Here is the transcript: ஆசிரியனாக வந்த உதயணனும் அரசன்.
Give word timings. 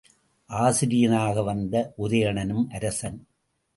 ஆசிரியனாக 0.49 1.43
வந்த 1.43 1.93
உதயணனும் 1.97 2.65
அரசன். 2.69 3.19